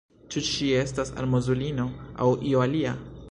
Ĉu 0.35 0.41
ŝi 0.47 0.69
estas 0.77 1.11
almozulino, 1.23 1.87
aŭ 2.27 2.33
io 2.53 2.65
alia? 2.67 2.97